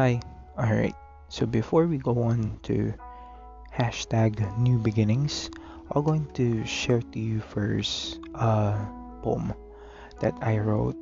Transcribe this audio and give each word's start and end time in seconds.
Hi. 0.00 0.16
Alright. 0.56 0.96
So 1.28 1.44
before 1.44 1.84
we 1.84 1.98
go 1.98 2.24
on 2.24 2.56
to 2.62 2.94
hashtag 3.68 4.40
new 4.56 4.78
beginnings, 4.78 5.50
I'm 5.92 6.02
going 6.04 6.24
to 6.40 6.64
share 6.64 7.04
to 7.12 7.18
you 7.20 7.44
first 7.44 8.16
a 8.32 8.80
poem 9.20 9.52
that 10.24 10.32
I 10.40 10.56
wrote 10.56 10.96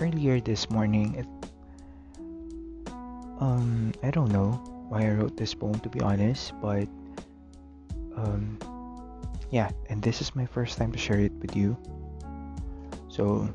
earlier 0.00 0.40
this 0.40 0.70
morning. 0.70 1.20
It, 1.20 1.28
um, 3.44 3.92
I 4.02 4.10
don't 4.10 4.32
know 4.32 4.56
why 4.88 5.04
I 5.04 5.12
wrote 5.20 5.36
this 5.36 5.52
poem 5.52 5.78
to 5.84 5.90
be 5.90 6.00
honest, 6.00 6.56
but 6.62 6.88
um, 8.16 8.56
yeah, 9.50 9.68
and 9.90 10.00
this 10.00 10.22
is 10.22 10.34
my 10.34 10.46
first 10.46 10.78
time 10.78 10.92
to 10.92 10.98
share 10.98 11.20
it 11.20 11.32
with 11.44 11.54
you. 11.54 11.76
So 13.12 13.52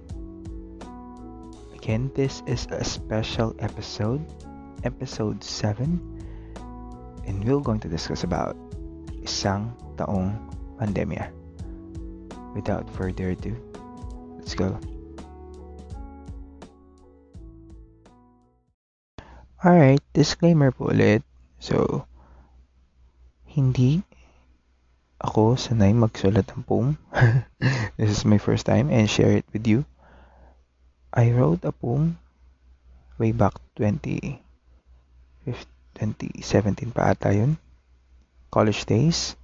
again, 1.74 2.12
this 2.14 2.44
is 2.46 2.68
a 2.70 2.86
special 2.86 3.56
episode 3.58 4.22
episode 4.86 5.44
7 5.44 5.98
and 7.26 7.44
we're 7.44 7.60
going 7.60 7.82
to 7.82 7.90
discuss 7.90 8.24
about 8.24 8.54
isang 9.26 9.74
taong 9.98 10.38
pandemya. 10.78 11.34
Without 12.54 12.88
further 12.94 13.34
ado, 13.36 13.52
let's 14.38 14.54
go. 14.56 14.78
Alright, 19.66 20.00
disclaimer 20.14 20.70
po 20.70 20.94
ulit. 20.94 21.26
So, 21.58 22.06
hindi 23.50 24.06
ako 25.18 25.58
sanay 25.58 25.92
magsulat 25.98 26.46
ng 26.54 26.64
poem. 26.64 27.02
this 27.98 28.14
is 28.14 28.30
my 28.30 28.38
first 28.38 28.70
time 28.70 28.94
and 28.94 29.10
share 29.10 29.34
it 29.34 29.48
with 29.50 29.66
you. 29.66 29.90
I 31.10 31.34
wrote 31.34 31.66
a 31.66 31.74
poem 31.74 32.22
way 33.18 33.34
back 33.34 33.58
20 33.80 34.45
2017 35.46 36.90
pa 36.96 37.14
ata 37.14 37.30
yun. 37.30 37.58
College 38.50 38.86
days. 38.90 39.38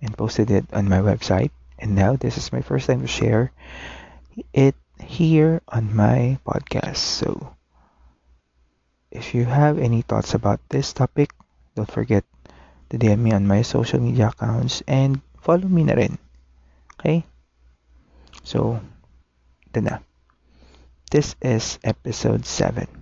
And 0.00 0.16
posted 0.16 0.50
it 0.50 0.64
on 0.72 0.88
my 0.88 1.00
website. 1.00 1.52
And 1.80 1.96
now 1.96 2.16
this 2.16 2.36
is 2.36 2.52
my 2.52 2.60
first 2.60 2.88
time 2.88 3.00
to 3.04 3.10
share 3.10 3.52
it 4.52 4.76
here 5.00 5.60
on 5.68 5.96
my 5.96 6.40
podcast. 6.44 7.00
So 7.00 7.56
if 9.10 9.34
you 9.34 9.44
have 9.44 9.78
any 9.78 10.02
thoughts 10.02 10.34
about 10.34 10.60
this 10.68 10.92
topic, 10.92 11.32
don't 11.74 11.90
forget 11.90 12.24
to 12.90 12.98
DM 12.98 13.18
me 13.18 13.32
on 13.32 13.46
my 13.46 13.62
social 13.62 14.00
media 14.00 14.28
accounts 14.28 14.82
and 14.86 15.20
follow 15.40 15.68
me 15.68 15.84
na 15.84 15.94
rin. 15.94 16.18
Okay? 17.00 17.24
So, 18.44 18.80
ito. 19.72 20.00
This 21.10 21.34
is 21.42 21.82
episode 21.82 22.46
7 22.46 22.99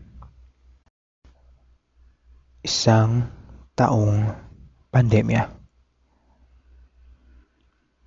isang 2.68 3.24
taong 3.72 4.28
pandemya. 4.92 5.48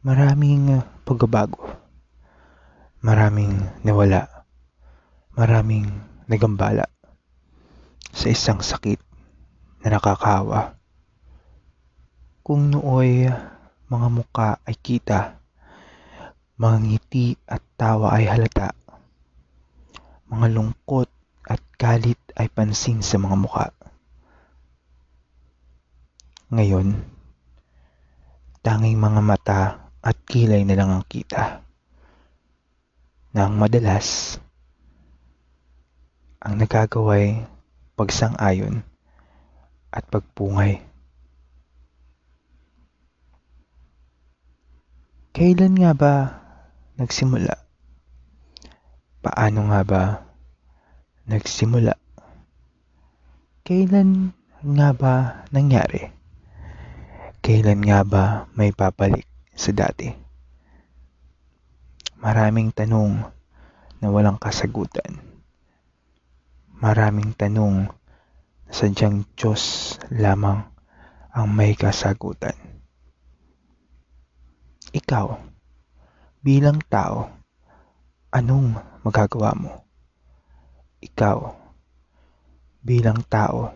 Maraming 0.05 0.85
pagbabago. 1.01 1.65
Maraming 3.01 3.57
nawala. 3.81 4.45
Maraming 5.33 5.89
nagambala 6.29 6.85
sa 8.13 8.29
isang 8.29 8.61
sakit 8.61 9.01
na 9.81 9.97
nakakahawa. 9.97 10.77
Kung 12.45 12.69
nooy 12.69 13.33
mga 13.89 14.07
muka 14.13 14.61
ay 14.61 14.77
kita, 14.77 15.41
mga 16.61 16.77
ngiti 16.85 17.33
at 17.49 17.65
tawa 17.81 18.13
ay 18.13 18.29
halata, 18.29 18.77
mga 20.29 20.53
lungkot 20.53 21.09
at 21.49 21.65
galit 21.81 22.21
ay 22.37 22.45
pansin 22.53 23.01
sa 23.01 23.17
mga 23.17 23.37
muka. 23.41 23.80
Ngayon, 26.51 26.99
tanging 28.59 28.99
mga 28.99 29.21
mata 29.23 29.61
at 30.03 30.19
kilay 30.27 30.67
na 30.67 30.75
lang 30.75 30.91
ang 30.91 31.07
kita. 31.07 31.63
Nang 33.31 33.55
madalas, 33.55 34.35
ang 36.43 36.59
nagagaway 36.59 37.47
pagsang-ayon 37.95 38.83
at 39.95 40.03
pagpungay. 40.11 40.83
Kailan 45.31 45.79
nga 45.79 45.95
ba 45.95 46.13
nagsimula? 46.99 47.55
Paano 49.23 49.71
nga 49.71 49.81
ba 49.87 50.03
nagsimula? 51.31 51.95
Kailan 53.63 54.35
nga 54.59 54.91
ba 54.91 55.47
nangyari? 55.55 56.19
Kailan 57.41 57.81
nga 57.81 58.05
ba 58.05 58.45
may 58.53 58.69
babalik 58.69 59.25
sa 59.57 59.73
dati? 59.73 60.05
Maraming 62.21 62.69
tanong 62.69 63.17
na 63.97 64.07
walang 64.13 64.37
kasagutan. 64.37 65.17
Maraming 66.77 67.33
tanong 67.33 67.89
na 67.89 67.93
sadyang 68.71 69.25
Diyos 69.33 69.97
lamang 70.13 70.69
ang 71.33 71.49
may 71.49 71.73
kasagutan. 71.73 72.53
Ikaw, 74.93 75.33
bilang 76.45 76.77
tao, 76.93 77.25
anong 78.29 78.77
magagawa 79.01 79.57
mo? 79.57 79.81
Ikaw, 81.01 81.37
bilang 82.85 83.25
tao, 83.25 83.73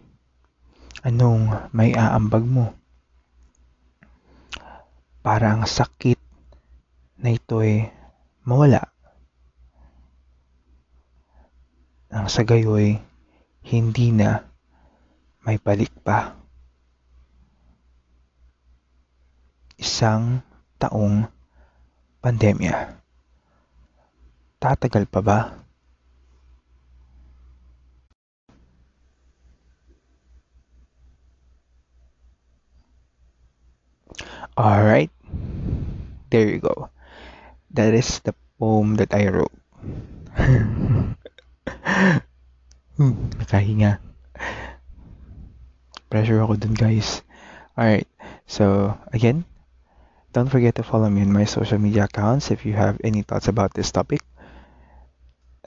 anong 1.02 1.74
may 1.74 1.98
aambag 1.98 2.46
mo? 2.46 2.85
Para 5.26 5.58
ang 5.58 5.66
sakit 5.66 6.22
na 7.18 7.34
ito 7.34 7.58
ay 7.58 7.90
mawala. 8.46 8.94
Nang 12.14 12.30
sa 12.30 12.46
gayoy, 12.46 13.02
hindi 13.66 14.14
na 14.14 14.46
may 15.42 15.58
balik 15.58 15.90
pa. 16.06 16.38
Isang 19.82 20.46
taong 20.78 21.26
pandemya. 22.22 22.94
Tatagal 24.62 25.10
pa 25.10 25.22
ba? 25.26 25.40
Alright, 34.56 35.15
there 36.36 36.52
you 36.52 36.60
go. 36.60 36.92
That 37.72 37.96
is 37.96 38.20
the 38.28 38.36
poem 38.60 39.00
that 39.00 39.16
I 39.16 39.32
wrote. 39.32 39.56
hmm, 43.00 43.16
nakahinga. 43.40 44.04
Pressure 46.12 46.44
ako 46.44 46.60
dun 46.60 46.76
guys. 46.76 47.24
Alright, 47.80 48.12
so 48.52 48.92
again, 49.16 49.48
don't 50.36 50.52
forget 50.52 50.76
to 50.76 50.84
follow 50.84 51.08
me 51.08 51.24
on 51.24 51.32
my 51.32 51.48
social 51.48 51.80
media 51.80 52.12
accounts 52.12 52.52
if 52.52 52.68
you 52.68 52.76
have 52.76 53.00
any 53.00 53.24
thoughts 53.24 53.48
about 53.48 53.72
this 53.72 53.96
topic. 53.96 54.20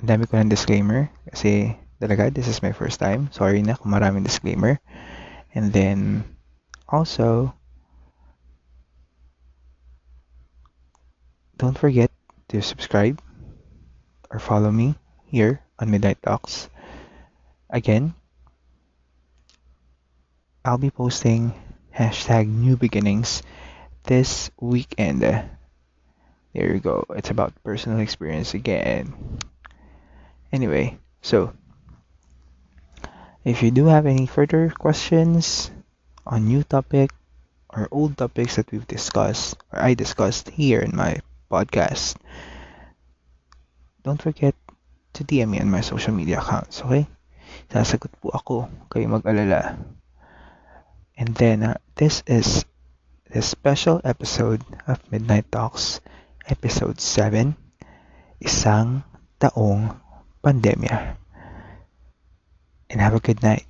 Ang 0.04 0.12
dami 0.12 0.28
ko 0.28 0.36
ng 0.36 0.52
disclaimer 0.52 1.08
kasi 1.32 1.80
talaga 1.96 2.28
this 2.28 2.44
is 2.44 2.60
my 2.60 2.76
first 2.76 3.00
time. 3.00 3.32
Sorry 3.32 3.64
na 3.64 3.80
kung 3.80 3.96
maraming 3.96 4.20
disclaimer. 4.20 4.76
And 5.56 5.72
then 5.72 6.28
also 6.84 7.56
Don't 11.58 11.76
forget 11.76 12.10
to 12.54 12.62
subscribe 12.62 13.20
or 14.30 14.38
follow 14.38 14.70
me 14.70 14.94
here 15.26 15.58
on 15.78 15.90
Midnight 15.90 16.22
Talks. 16.22 16.70
Again, 17.68 18.14
I'll 20.64 20.78
be 20.78 20.94
posting 20.94 21.52
hashtag 21.90 22.46
new 22.46 22.76
beginnings 22.76 23.42
this 24.04 24.52
weekend. 24.60 25.22
There 25.22 25.48
you 26.54 26.78
go. 26.78 27.04
It's 27.18 27.30
about 27.30 27.58
personal 27.64 27.98
experience 27.98 28.54
again. 28.54 29.12
Anyway, 30.52 30.98
so 31.22 31.52
if 33.42 33.64
you 33.64 33.72
do 33.72 33.86
have 33.86 34.06
any 34.06 34.26
further 34.26 34.70
questions 34.70 35.72
on 36.24 36.46
new 36.46 36.62
topic 36.62 37.10
or 37.68 37.88
old 37.90 38.16
topics 38.16 38.54
that 38.56 38.70
we've 38.70 38.86
discussed 38.86 39.58
or 39.72 39.82
I 39.82 39.94
discussed 39.94 40.50
here 40.50 40.78
in 40.80 40.94
my 40.94 41.18
podcast. 41.50 42.16
Don't 44.04 44.20
forget 44.20 44.54
to 45.16 45.24
DM 45.24 45.56
me 45.56 45.60
on 45.60 45.68
my 45.68 45.80
social 45.80 46.14
media 46.14 46.40
accounts, 46.40 46.80
okay? 46.80 47.08
Sasagot 47.68 48.12
po 48.20 48.32
ako, 48.32 48.68
kayo 48.88 49.08
mag-alala. 49.08 49.76
And 51.18 51.34
then, 51.36 51.64
uh, 51.64 51.76
this 51.98 52.22
is 52.24 52.64
the 53.28 53.44
special 53.44 54.00
episode 54.04 54.64
of 54.88 55.04
Midnight 55.12 55.52
Talks, 55.52 56.00
episode 56.48 56.96
7, 56.96 57.52
Isang 58.40 59.04
Taong 59.36 59.92
Pandemya. 60.40 61.20
And 62.88 63.04
have 63.04 63.12
a 63.12 63.20
good 63.20 63.44
night. 63.44 63.67